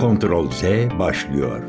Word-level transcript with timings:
Kontrol 0.00 0.50
Z 0.50 0.62
başlıyor. 0.98 1.62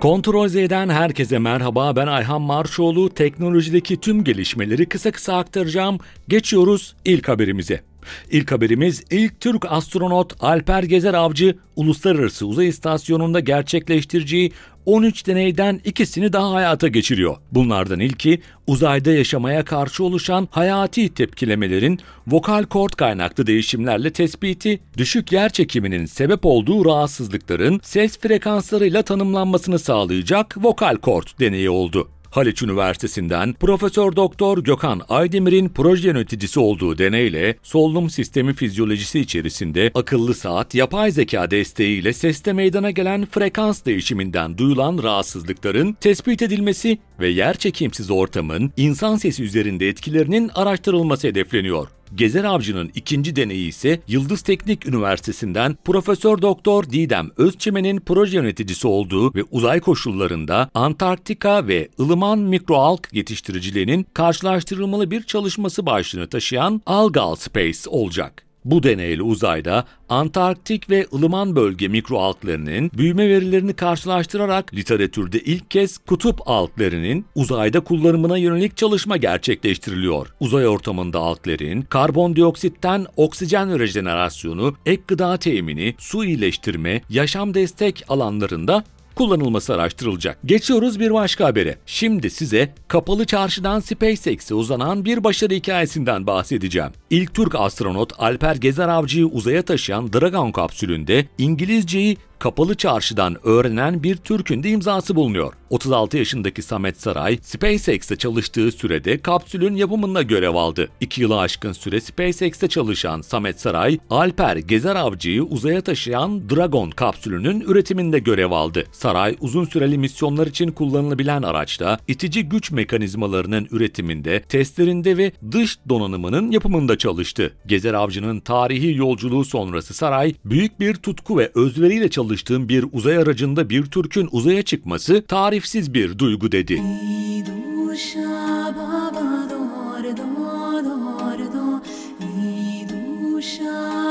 Kontrol 0.00 0.48
Z'den 0.48 0.88
herkese 0.88 1.38
merhaba. 1.38 1.96
Ben 1.96 2.06
Ayhan 2.06 2.42
Marşoğlu. 2.42 3.10
Teknolojideki 3.10 4.00
tüm 4.00 4.24
gelişmeleri 4.24 4.88
kısa 4.88 5.10
kısa 5.10 5.36
aktaracağım. 5.36 5.98
Geçiyoruz 6.28 6.96
ilk 7.04 7.28
haberimize. 7.28 7.82
İlk 8.30 8.52
haberimiz 8.52 9.04
ilk 9.10 9.40
Türk 9.40 9.72
astronot 9.72 10.32
Alper 10.40 10.82
Gezer 10.82 11.14
Avcı 11.14 11.56
Uluslararası 11.76 12.46
Uzay 12.46 12.68
İstasyonu'nda 12.68 13.40
gerçekleştireceği 13.40 14.52
13 14.86 15.26
deneyden 15.26 15.80
ikisini 15.84 16.32
daha 16.32 16.52
hayata 16.52 16.88
geçiriyor. 16.88 17.36
Bunlardan 17.52 18.00
ilki 18.00 18.40
uzayda 18.66 19.12
yaşamaya 19.12 19.64
karşı 19.64 20.04
oluşan 20.04 20.48
hayati 20.50 21.14
tepkilemelerin 21.14 22.00
vokal 22.26 22.64
kort 22.64 22.96
kaynaklı 22.96 23.46
değişimlerle 23.46 24.12
tespiti, 24.12 24.80
düşük 24.96 25.32
yer 25.32 25.48
çekiminin 25.48 26.06
sebep 26.06 26.46
olduğu 26.46 26.84
rahatsızlıkların 26.84 27.80
ses 27.82 28.18
frekanslarıyla 28.18 29.02
tanımlanmasını 29.02 29.78
sağlayacak 29.78 30.56
vokal 30.64 30.96
kort 30.96 31.40
deneyi 31.40 31.70
oldu. 31.70 32.08
Haliç 32.36 32.62
Üniversitesi'nden 32.62 33.52
Profesör 33.52 34.16
Doktor 34.16 34.58
Gökhan 34.58 35.00
Aydemir'in 35.08 35.68
proje 35.68 36.08
yöneticisi 36.08 36.60
olduğu 36.60 36.98
deneyle 36.98 37.56
solunum 37.62 38.10
sistemi 38.10 38.54
fizyolojisi 38.54 39.20
içerisinde 39.20 39.90
akıllı 39.94 40.34
saat, 40.34 40.74
yapay 40.74 41.10
zeka 41.10 41.50
desteğiyle 41.50 42.12
seste 42.12 42.52
meydana 42.52 42.90
gelen 42.90 43.26
frekans 43.26 43.84
değişiminden 43.84 44.58
duyulan 44.58 45.02
rahatsızlıkların 45.02 45.92
tespit 45.92 46.42
edilmesi 46.42 46.98
ve 47.20 47.28
yer 47.28 47.56
çekimsiz 47.56 48.10
ortamın 48.10 48.72
insan 48.76 49.16
sesi 49.16 49.42
üzerinde 49.42 49.88
etkilerinin 49.88 50.50
araştırılması 50.54 51.28
hedefleniyor. 51.28 51.95
Gezer 52.14 52.44
Avcı'nın 52.44 52.90
ikinci 52.94 53.36
deneyi 53.36 53.68
ise 53.68 54.00
Yıldız 54.08 54.42
Teknik 54.42 54.86
Üniversitesi'nden 54.86 55.76
Profesör 55.84 56.42
Doktor 56.42 56.84
Didem 56.84 57.30
Özçemen'in 57.36 58.00
proje 58.00 58.36
yöneticisi 58.36 58.86
olduğu 58.86 59.34
ve 59.34 59.42
uzay 59.50 59.80
koşullarında 59.80 60.70
Antarktika 60.74 61.68
ve 61.68 61.88
ılıman 62.00 62.38
mikroalg 62.38 63.00
yetiştiriciliğinin 63.12 64.06
karşılaştırılmalı 64.14 65.10
bir 65.10 65.22
çalışması 65.22 65.86
başlığını 65.86 66.28
taşıyan 66.28 66.82
Algal 66.86 67.34
Space 67.34 67.90
olacak. 67.90 68.45
Bu 68.66 68.82
deneyle 68.82 69.22
uzayda 69.22 69.84
Antarktik 70.08 70.90
ve 70.90 71.06
ılıman 71.14 71.56
bölge 71.56 71.88
mikroalglarının 71.88 72.90
büyüme 72.94 73.28
verilerini 73.28 73.74
karşılaştırarak 73.74 74.74
literatürde 74.74 75.40
ilk 75.40 75.70
kez 75.70 75.98
kutup 75.98 76.48
alglarının 76.48 77.24
uzayda 77.34 77.80
kullanımına 77.80 78.36
yönelik 78.36 78.76
çalışma 78.76 79.16
gerçekleştiriliyor. 79.16 80.26
Uzay 80.40 80.68
ortamında 80.68 81.18
alglerin 81.18 81.82
karbondioksitten 81.82 83.06
oksijen 83.16 83.78
rejenerasyonu, 83.78 84.74
ek 84.86 85.02
gıda 85.08 85.36
temini, 85.36 85.94
su 85.98 86.24
iyileştirme, 86.24 87.02
yaşam 87.10 87.54
destek 87.54 88.04
alanlarında 88.08 88.84
kullanılması 89.16 89.74
araştırılacak. 89.74 90.38
Geçiyoruz 90.44 91.00
bir 91.00 91.14
başka 91.14 91.44
habere. 91.44 91.78
Şimdi 91.86 92.30
size 92.30 92.74
kapalı 92.88 93.26
çarşıdan 93.26 93.80
SpaceX'e 93.80 94.54
uzanan 94.54 95.04
bir 95.04 95.24
başarı 95.24 95.54
hikayesinden 95.54 96.26
bahsedeceğim. 96.26 96.90
İlk 97.10 97.34
Türk 97.34 97.54
astronot 97.54 98.12
Alper 98.18 98.56
Gezer 98.56 98.88
Avcı'yı 98.88 99.26
uzaya 99.26 99.62
taşıyan 99.62 100.12
Dragon 100.12 100.52
kapsülünde 100.52 101.26
İngilizceyi 101.38 102.16
kapalı 102.38 102.74
çarşıdan 102.74 103.36
öğrenen 103.46 104.02
bir 104.02 104.16
Türk'ün 104.16 104.62
de 104.62 104.70
imzası 104.70 105.16
bulunuyor. 105.16 105.52
36 105.70 106.16
yaşındaki 106.16 106.62
Samet 106.62 107.00
Saray, 107.00 107.38
SpaceX'te 107.42 108.16
çalıştığı 108.16 108.72
sürede 108.72 109.18
kapsülün 109.18 109.74
yapımında 109.74 110.22
görev 110.22 110.54
aldı. 110.54 110.88
2 111.00 111.22
yılı 111.22 111.40
aşkın 111.40 111.72
süre 111.72 112.00
SpaceX'te 112.00 112.68
çalışan 112.68 113.20
Samet 113.20 113.60
Saray, 113.60 113.98
Alper 114.10 114.56
Gezer 114.56 114.96
Avcı'yı 114.96 115.42
uzaya 115.42 115.80
taşıyan 115.80 116.50
Dragon 116.50 116.90
kapsülünün 116.90 117.60
üretiminde 117.60 118.18
görev 118.18 118.50
aldı. 118.50 118.84
Saray, 118.92 119.36
uzun 119.40 119.64
süreli 119.64 119.98
misyonlar 119.98 120.46
için 120.46 120.70
kullanılabilen 120.70 121.42
araçta 121.42 121.98
itici 122.08 122.48
güç 122.48 122.70
mekanizmalarının 122.70 123.68
üretiminde, 123.70 124.42
testlerinde 124.42 125.16
ve 125.16 125.32
dış 125.52 125.78
donanımının 125.88 126.50
yapımında 126.50 126.98
çalıştı. 126.98 127.52
Gezer 127.66 127.94
Avcı'nın 127.94 128.40
tarihi 128.40 128.94
yolculuğu 128.94 129.44
sonrası 129.44 129.94
Saray, 129.94 130.34
büyük 130.44 130.80
bir 130.80 130.94
tutku 130.94 131.38
ve 131.38 131.50
özveriyle 131.54 132.08
çalıştığım 132.26 132.68
bir 132.68 132.84
uzay 132.92 133.16
aracında 133.16 133.70
bir 133.70 133.84
Türk'ün 133.86 134.28
uzaya 134.32 134.62
çıkması 134.62 135.22
tarifsiz 135.26 135.94
bir 135.94 136.18
duygu 136.18 136.52
dedi. 136.52 136.82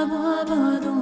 Baba 0.09 0.94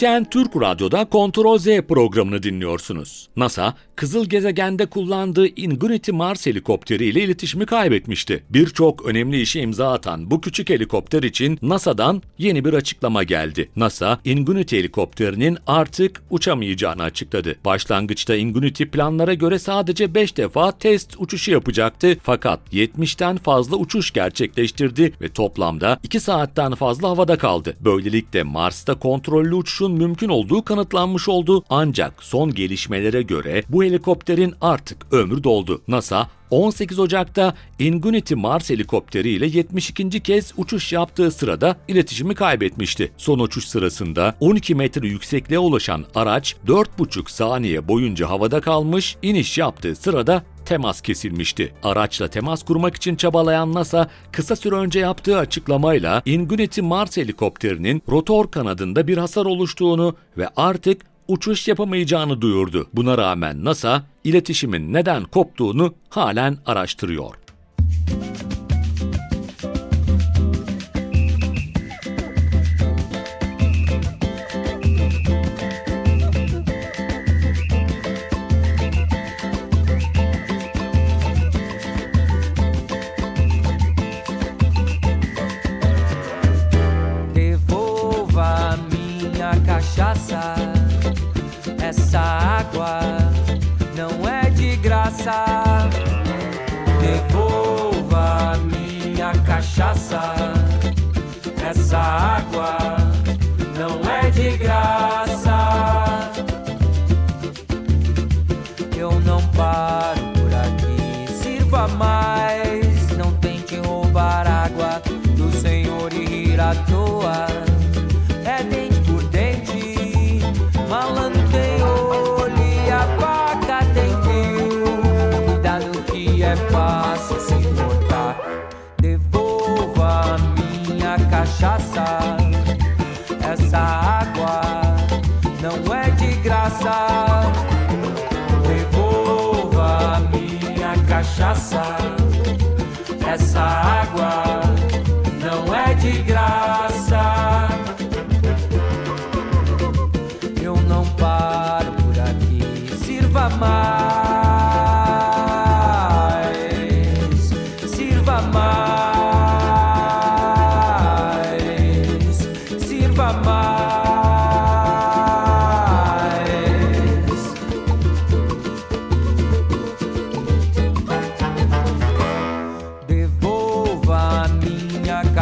CGTN 0.00 0.24
Türk 0.30 0.56
Radyo'da 0.56 1.04
Kontrol 1.04 1.58
Z 1.58 1.66
programını 1.88 2.42
dinliyorsunuz. 2.42 3.28
NASA, 3.36 3.74
kızıl 3.96 4.24
gezegende 4.24 4.86
kullandığı 4.86 5.46
Ingenuity 5.46 6.12
Mars 6.12 6.46
helikopteri 6.46 7.04
ile 7.04 7.22
iletişimi 7.22 7.66
kaybetmişti. 7.66 8.44
Birçok 8.50 9.06
önemli 9.06 9.40
işe 9.40 9.60
imza 9.60 9.92
atan 9.92 10.30
bu 10.30 10.40
küçük 10.40 10.70
helikopter 10.70 11.22
için 11.22 11.58
NASA'dan 11.62 12.22
yeni 12.38 12.64
bir 12.64 12.72
açıklama 12.72 13.22
geldi. 13.22 13.70
NASA, 13.76 14.20
Ingenuity 14.24 14.78
helikopterinin 14.78 15.58
artık 15.66 16.22
uçamayacağını 16.30 17.02
açıkladı. 17.02 17.56
Başlangıçta 17.64 18.36
Ingenuity 18.36 18.84
planlara 18.84 19.34
göre 19.34 19.58
sadece 19.58 20.14
5 20.14 20.36
defa 20.36 20.72
test 20.72 21.14
uçuşu 21.18 21.50
yapacaktı 21.50 22.16
fakat 22.22 22.60
70'ten 22.72 23.36
fazla 23.36 23.76
uçuş 23.76 24.10
gerçekleştirdi 24.10 25.12
ve 25.20 25.28
toplamda 25.28 25.98
2 26.02 26.20
saatten 26.20 26.74
fazla 26.74 27.08
havada 27.08 27.38
kaldı. 27.38 27.74
Böylelikle 27.80 28.42
Mars'ta 28.42 28.94
kontrollü 28.94 29.54
uçuşun 29.54 29.89
mümkün 29.92 30.28
olduğu 30.28 30.64
kanıtlanmış 30.64 31.28
oldu 31.28 31.64
ancak 31.70 32.22
son 32.22 32.54
gelişmelere 32.54 33.22
göre 33.22 33.62
bu 33.68 33.84
helikopterin 33.84 34.54
artık 34.60 35.06
ömrü 35.12 35.44
doldu. 35.44 35.82
NASA 35.88 36.30
18 36.50 36.98
Ocak'ta 36.98 37.54
Ingenuity 37.78 38.34
Mars 38.34 38.70
helikopteri 38.70 39.30
ile 39.30 39.46
72. 39.46 40.20
kez 40.20 40.52
uçuş 40.56 40.92
yaptığı 40.92 41.30
sırada 41.30 41.76
iletişimi 41.88 42.34
kaybetmişti. 42.34 43.12
Son 43.16 43.38
uçuş 43.38 43.64
sırasında 43.64 44.34
12 44.40 44.74
metre 44.74 45.08
yüksekliğe 45.08 45.58
ulaşan 45.58 46.04
araç 46.14 46.56
4,5 46.66 47.30
saniye 47.30 47.88
boyunca 47.88 48.30
havada 48.30 48.60
kalmış, 48.60 49.16
iniş 49.22 49.58
yaptığı 49.58 49.96
sırada 49.96 50.42
temas 50.70 51.00
kesilmişti. 51.00 51.74
Araçla 51.82 52.28
temas 52.28 52.62
kurmak 52.62 52.94
için 52.96 53.16
çabalayan 53.16 53.74
NASA 53.74 54.10
kısa 54.32 54.56
süre 54.56 54.74
önce 54.74 55.00
yaptığı 55.00 55.38
açıklamayla 55.38 56.22
Ingenuity 56.26 56.80
Mars 56.80 57.16
helikopterinin 57.16 58.02
rotor 58.08 58.50
kanadında 58.50 59.06
bir 59.06 59.18
hasar 59.18 59.46
oluştuğunu 59.46 60.16
ve 60.38 60.48
artık 60.56 61.02
uçuş 61.28 61.68
yapamayacağını 61.68 62.40
duyurdu. 62.40 62.88
Buna 62.94 63.18
rağmen 63.18 63.64
NASA 63.64 64.02
iletişimin 64.24 64.92
neden 64.92 65.24
koptuğunu 65.24 65.94
halen 66.08 66.58
araştırıyor. 66.66 67.34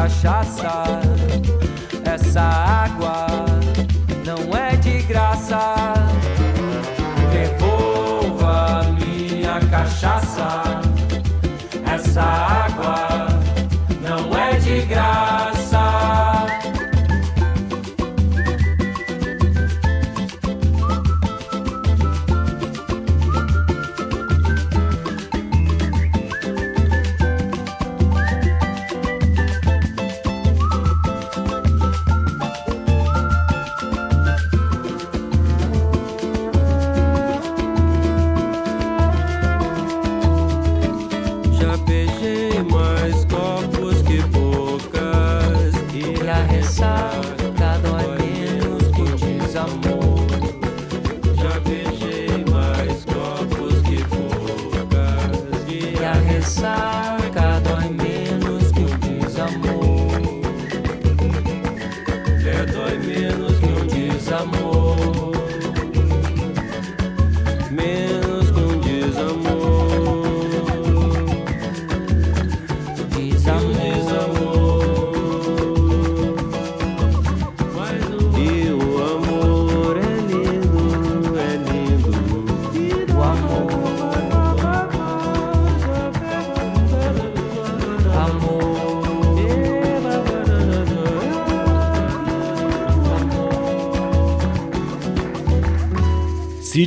cachaça. 0.09 0.85
Essa 2.03 2.41
água 2.41 3.27
não 4.25 4.57
é 4.57 4.75
de 4.77 5.03
graça. 5.03 5.93
Devolva 7.31 8.85
minha 8.99 9.61
cachaça. 9.71 10.81
Essa 11.85 12.23
água. 12.23 13.08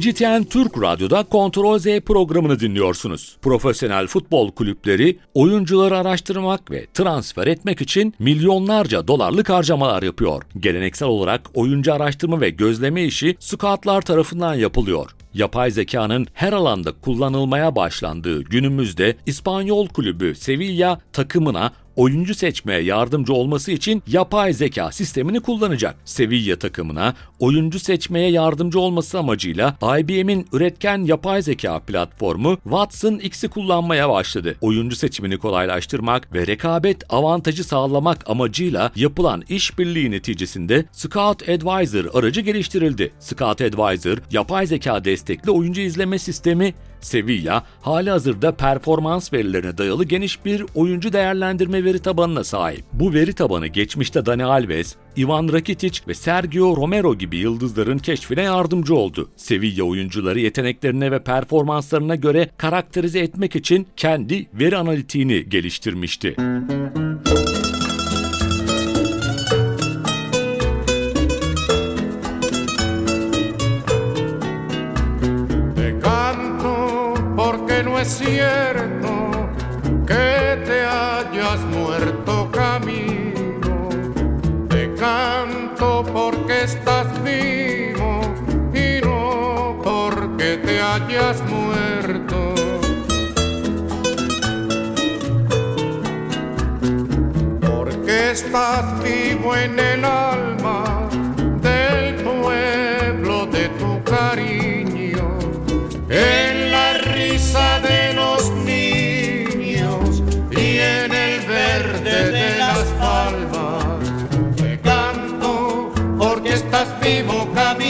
CGTN 0.02 0.44
Türk 0.44 0.82
Radyo'da 0.82 1.24
Kontrol 1.24 1.80
Z 1.80 1.86
programını 1.86 2.60
dinliyorsunuz. 2.60 3.38
Profesyonel 3.42 4.08
futbol 4.08 4.52
kulüpleri 4.52 5.18
oyuncuları 5.34 5.98
araştırmak 5.98 6.72
ve 6.72 6.86
transfer 6.94 7.48
etmek 7.48 7.82
için 7.82 8.14
milyonlarca 8.20 9.08
dolarlık 9.08 9.50
harcamalar 9.50 10.04
yapıyor. 10.04 10.44
Geleneksel 10.60 11.08
olarak 11.08 11.42
oyuncu 11.54 11.94
araştırma 11.94 12.42
ve 12.42 12.50
gözleme 12.50 13.04
işi 13.04 13.36
scoutlar 13.40 14.02
tarafından 14.02 14.54
yapılıyor. 14.54 15.16
Yapay 15.34 15.72
zekanın 15.72 16.28
her 16.34 16.54
alanda 16.54 16.92
kullanılmaya 16.92 17.76
başlandığı 17.76 18.42
günümüzde 18.42 19.16
İspanyol 19.26 19.88
kulübü 19.88 20.36
Sevilla 20.36 21.02
takımına 21.14 21.72
oyuncu 21.96 22.36
seçmeye 22.36 22.82
yardımcı 22.82 23.34
olması 23.34 23.72
için 23.72 24.04
yapay 24.08 24.54
zeka 24.54 24.92
sistemini 24.92 25.40
kullanacak. 25.40 25.96
Sevilla 26.06 26.60
takımına 26.60 27.14
oyuncu 27.40 27.80
seçmeye 27.80 28.32
yardımcı 28.32 28.80
olması 28.80 29.20
amacıyla 29.20 29.78
IBM'in 30.00 30.48
üretken 30.54 31.04
yapay 31.04 31.42
zeka 31.42 31.80
platformu 31.80 32.58
Watson 32.64 33.16
X'i 33.16 33.48
kullanmaya 33.48 34.10
başladı. 34.10 34.56
Oyuncu 34.62 34.96
seçimini 34.96 35.38
kolaylaştırmak 35.38 36.34
ve 36.34 36.48
rekabet 36.48 37.14
avantajı 37.14 37.64
sağlamak 37.64 38.30
amacıyla 38.30 38.92
yapılan 38.96 39.44
işbirliği 39.50 40.12
neticesinde 40.12 40.86
Scout 40.92 41.50
Advisor 41.50 42.06
aracı 42.14 42.42
geliştirildi. 42.42 43.12
Scout 43.20 43.62
Advisor, 43.62 44.18
yapay 44.32 44.68
zeka 44.68 45.06
destekli 45.06 45.52
oyuncu 45.52 45.82
izleme 45.82 46.20
sistemi 46.20 46.74
Sevilla, 47.02 47.64
hali 47.82 48.10
hazırda 48.10 48.52
performans 48.52 49.34
verilerine 49.34 49.78
dayalı 49.78 50.04
geniş 50.04 50.46
bir 50.46 50.66
oyuncu 50.76 51.14
değerlendirme 51.14 51.84
veri 51.84 52.00
tabanına 52.00 52.44
sahip. 52.44 52.86
Bu 52.94 53.14
veri 53.14 53.34
tabanı 53.34 53.68
geçmişte 53.68 54.26
Dani 54.26 54.46
Alves, 54.46 54.96
Ivan 55.18 55.54
Rakitic 55.54 56.00
ve 56.08 56.14
Sergio 56.14 56.78
Romero 56.78 57.16
gibi 57.16 57.38
yıldızların 57.38 57.98
keşfine 57.98 58.42
yardımcı 58.42 58.96
oldu. 58.96 59.30
Sevilla 59.36 59.84
oyuncuları 59.84 60.40
yeteneklerine 60.40 61.12
ve 61.12 61.24
performanslarına 61.24 62.16
göre 62.16 62.50
karakterize 62.58 63.20
etmek 63.20 63.56
için 63.56 63.88
kendi 63.98 64.48
veri 64.54 64.78
analitiğini 64.78 65.50
geliştirmişti. 65.50 66.36
es 66.38 67.11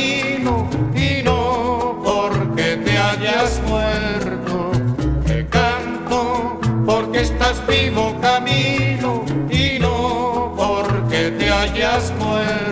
camino 0.02 0.68
y 0.96 1.22
no 1.24 2.02
porque 2.04 2.78
te 2.78 2.98
hayas 2.98 3.62
muerto. 3.68 4.72
Te 5.26 5.46
canto 5.48 6.60
porque 6.86 7.22
estás 7.22 7.62
vivo 7.68 8.18
camino 8.22 9.24
y 9.50 9.80
no 9.80 10.54
porque 10.58 11.32
te 11.32 11.50
hayas 11.52 12.12
muerto. 12.20 12.71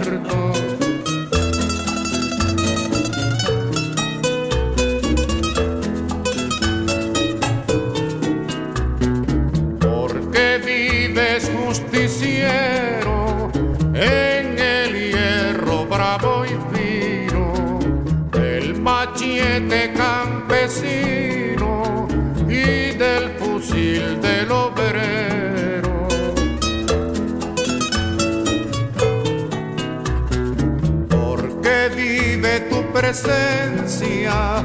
Presencia 33.10 34.64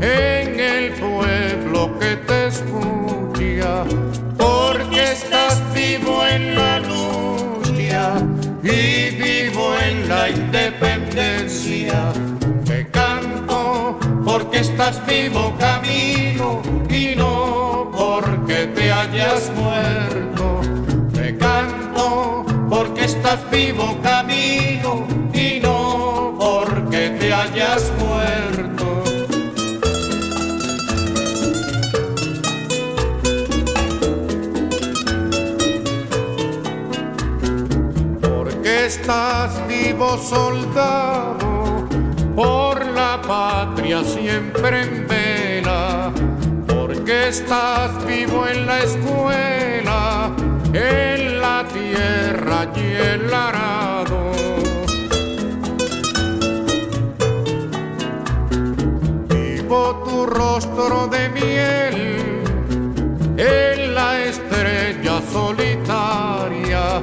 en 0.00 0.60
el 0.60 0.92
pueblo 0.92 1.98
que 1.98 2.14
te 2.18 2.46
escucha 2.46 3.84
porque 4.38 5.12
estás 5.12 5.60
vivo 5.74 6.24
en 6.24 6.54
la 6.54 6.78
lucha 6.78 8.12
y 8.62 9.10
vivo 9.16 9.74
en 9.80 10.08
la 10.08 10.30
independencia. 10.30 12.12
Te 12.64 12.86
canto 12.90 13.98
porque 14.24 14.60
estás 14.60 15.04
vivo 15.04 15.52
camino 15.58 16.62
y 16.88 17.16
no 17.16 17.90
porque 17.92 18.68
te 18.68 18.92
hayas 18.92 19.50
muerto. 19.56 20.60
Te 21.12 21.36
canto 21.36 22.46
porque 22.68 23.06
estás 23.06 23.40
vivo 23.50 23.98
camino 24.00 24.69
estás 38.90 39.52
vivo 39.68 40.18
soldado, 40.18 41.86
por 42.34 42.84
la 42.86 43.22
patria 43.22 44.02
siempre 44.02 44.82
en 44.82 45.06
vela, 45.06 46.10
porque 46.66 47.28
estás 47.28 48.04
vivo 48.04 48.48
en 48.48 48.66
la 48.66 48.78
escuela 48.80 50.32
en 50.72 51.40
la 51.40 51.64
tierra 51.72 52.66
y 52.74 52.86
el 53.12 53.32
arado. 53.32 54.32
Vivo 59.28 60.02
tu 60.04 60.26
rostro 60.26 61.06
de 61.06 61.28
miel 61.28 61.96
en 63.36 63.94
la 63.94 64.20
estrella 64.24 65.22
solitaria. 65.32 67.00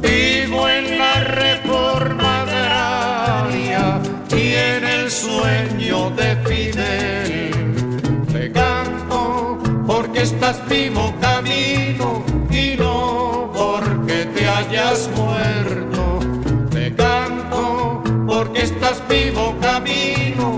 Vivo 0.00 0.68
en 0.68 0.97
Fidel. 6.58 8.24
Te 8.32 8.50
canto 8.50 9.58
porque 9.86 10.22
estás 10.22 10.60
vivo 10.68 11.14
camino 11.20 12.24
y 12.50 12.76
no 12.76 13.52
porque 13.54 14.24
te 14.34 14.48
hayas 14.48 15.08
muerto. 15.16 16.18
Te 16.70 16.92
canto 16.96 18.02
porque 18.26 18.62
estás 18.62 19.00
vivo 19.08 19.54
camino 19.60 20.57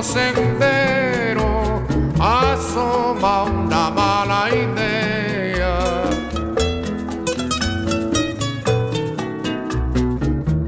patrio 0.00 0.02
sendero 0.02 1.82
asoma 2.18 3.44
una 3.44 3.90
mala 3.90 4.48
idea. 4.50 5.78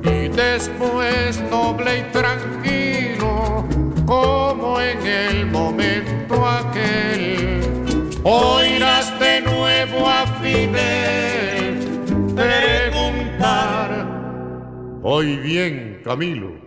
Y 0.05 0.29
después 0.29 1.41
noble 1.51 1.99
y 1.99 2.03
tranquilo, 2.13 3.67
como 4.07 4.81
en 4.81 5.07
el 5.07 5.47
momento 5.47 6.47
aquel, 6.47 7.61
oirás 8.23 9.19
de 9.19 9.41
nuevo 9.43 10.09
a 10.09 10.27
Fidel 10.41 11.79
preguntar. 12.35 14.07
Hoy 15.03 15.37
bien, 15.37 16.01
Camilo. 16.05 16.62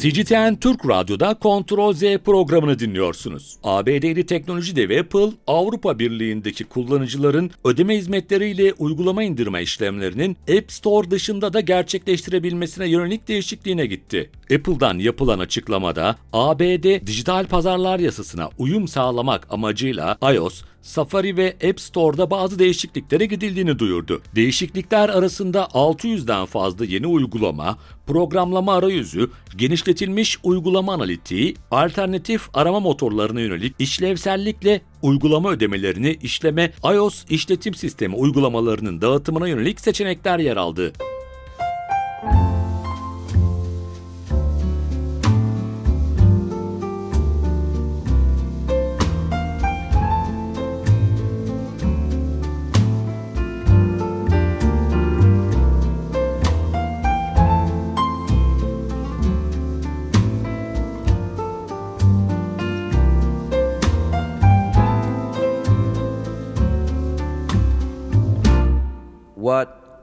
CGTN 0.00 0.54
Türk 0.60 0.88
Radyo'da 0.88 1.34
Kontrol 1.34 1.92
Z 1.92 2.00
programını 2.00 2.78
dinliyorsunuz. 2.78 3.56
ABD'li 3.62 4.26
teknoloji 4.26 4.76
devi 4.76 5.00
Apple, 5.00 5.32
Avrupa 5.46 5.98
Birliği'ndeki 5.98 6.64
kullanıcıların 6.64 7.50
ödeme 7.64 7.96
hizmetleriyle 7.96 8.72
uygulama 8.72 9.22
indirme 9.22 9.62
işlemlerinin 9.62 10.36
App 10.58 10.72
Store 10.72 11.10
dışında 11.10 11.52
da 11.52 11.60
gerçekleştirebilmesine 11.60 12.88
yönelik 12.88 13.28
değişikliğine 13.28 13.86
gitti. 13.86 14.30
Apple'dan 14.54 14.98
yapılan 14.98 15.38
açıklamada 15.38 16.16
ABD 16.32 17.06
dijital 17.06 17.46
pazarlar 17.46 17.98
yasasına 17.98 18.48
uyum 18.58 18.88
sağlamak 18.88 19.46
amacıyla 19.50 20.18
iOS, 20.34 20.62
Safari 20.82 21.36
ve 21.36 21.56
App 21.68 21.80
Store'da 21.80 22.30
bazı 22.30 22.58
değişikliklere 22.58 23.26
gidildiğini 23.26 23.78
duyurdu. 23.78 24.22
Değişiklikler 24.34 25.08
arasında 25.08 25.62
600'den 25.62 26.46
fazla 26.46 26.84
yeni 26.84 27.06
uygulama, 27.06 27.78
programlama 28.06 28.74
arayüzü, 28.74 29.30
genişletilmiş 29.56 30.38
uygulama 30.42 30.94
analitiği, 30.94 31.56
alternatif 31.70 32.48
arama 32.54 32.80
motorlarına 32.80 33.40
yönelik 33.40 33.74
işlevsellikle 33.78 34.80
uygulama 35.02 35.50
ödemelerini 35.50 36.18
işleme 36.22 36.72
iOS 36.84 37.24
işletim 37.30 37.74
sistemi 37.74 38.14
uygulamalarının 38.14 39.00
dağıtımına 39.00 39.48
yönelik 39.48 39.80
seçenekler 39.80 40.38
yer 40.38 40.56
aldı. 40.56 40.92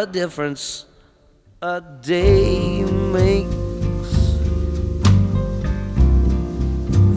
A 0.00 0.06
difference 0.06 0.86
a 1.60 1.82
day 2.00 2.82
makes. 3.12 4.12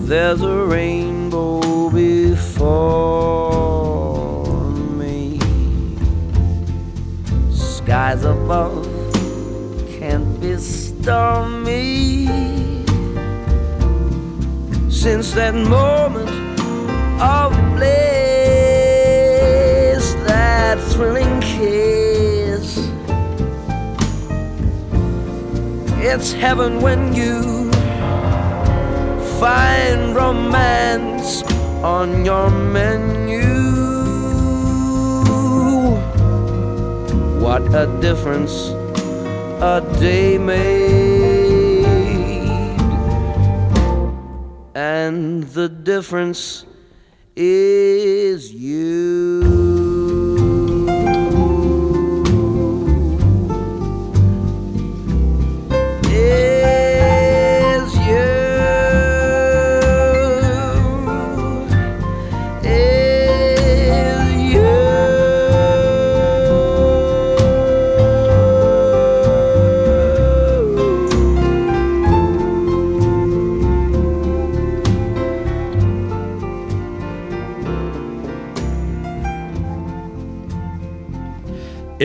There's 0.09 0.41
a 0.41 0.65
rainbow 0.65 1.89
before 1.91 2.73
me. 4.99 5.39
Skies 7.53 8.25
above 8.25 8.85
can't 9.97 10.41
be 10.41 10.57
stormy. 10.57 12.27
Since 14.89 15.31
that 15.39 15.55
moment 15.55 16.29
of 17.21 17.53
bliss, 17.75 17.95
that 20.27 20.77
thrilling 20.91 21.39
kiss, 21.39 22.02
it's 26.05 26.33
heaven 26.33 26.81
when 26.81 27.13
you 27.15 27.71
find 29.39 30.13
romance 30.13 31.43
on 31.81 32.25
your 32.25 32.49
menu. 32.49 33.39
What 37.39 37.63
a 37.73 37.85
difference 38.01 38.71
a 39.61 39.79
day 39.99 40.37
made, 40.37 41.85
and 44.75 45.43
the 45.43 45.69
difference 45.69 46.65
is 47.37 48.51
you. 48.53 49.72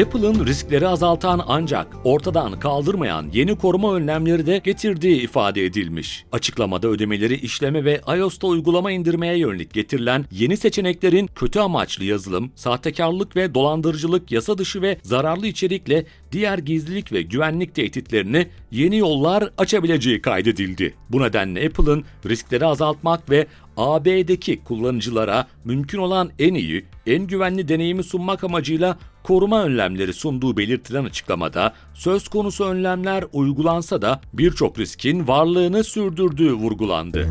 Apple'ın 0.09 0.47
riskleri 0.47 0.89
azaltan 0.89 1.45
ancak 1.47 1.87
ortadan 2.05 2.61
kaldırmayan 2.61 3.27
yeni 3.33 3.57
koruma 3.59 3.95
önlemleri 3.95 4.47
de 4.47 4.61
getirdiği 4.65 5.23
ifade 5.23 5.65
edilmiş. 5.65 6.25
Açıklamada 6.33 6.89
ödemeleri 6.89 7.35
işleme 7.35 7.85
ve 7.85 8.01
iOS'ta 8.17 8.47
uygulama 8.47 8.91
indirmeye 8.91 9.39
yönelik 9.39 9.73
getirilen 9.73 10.25
yeni 10.31 10.57
seçeneklerin 10.57 11.27
kötü 11.27 11.61
amaçlı 11.61 12.05
yazılım, 12.05 12.51
sahtekarlık 12.55 13.37
ve 13.37 13.55
dolandırıcılık, 13.55 14.33
yasa 14.33 14.59
dışı 14.59 14.83
ve 14.83 14.99
zararlı 15.03 15.47
içerikle 15.47 16.07
diğer 16.33 16.59
gizlilik 16.59 17.13
ve 17.13 17.23
güvenlik 17.23 17.75
tehditlerini 17.75 18.47
yeni 18.71 18.97
yollar 18.99 19.51
açabileceği 19.59 20.23
kaydedildi. 20.23 20.95
Bu 21.11 21.23
nedenle 21.23 21.67
Apple'ın 21.67 22.05
riskleri 22.27 22.67
azaltmak 22.67 23.31
ve 23.31 23.47
AB'deki 23.77 24.65
kullanıcılara 24.65 25.47
mümkün 25.65 25.99
olan 25.99 26.31
en 26.39 26.55
iyi, 26.55 26.85
en 27.07 27.27
güvenli 27.27 27.69
deneyimi 27.69 28.05
sunmak 28.05 28.45
amacıyla 28.45 28.99
koruma 29.23 29.65
önlemleri 29.65 30.13
sunduğu 30.13 30.57
belirtilen 30.57 31.05
açıklamada 31.05 31.75
söz 31.95 32.29
konusu 32.29 32.65
önlemler 32.65 33.25
uygulansa 33.33 34.03
da 34.03 34.21
birçok 34.33 34.79
riskin 34.79 35.29
varlığını 35.29 35.85
sürdürdüğü 35.85 36.53
vurgulandı. 36.53 37.29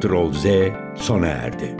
Ctrl 0.00 0.32
Z 0.32 0.72
sona 0.96 1.28
erdi. 1.28 1.79